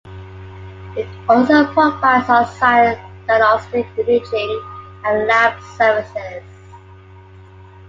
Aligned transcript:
It 0.97 1.07
also 1.29 1.63
provides 1.73 2.27
on-site 2.27 2.97
diagnostic 3.27 3.85
imaging 3.99 4.63
and 5.05 5.27
lab 5.27 5.61
services. 5.77 6.43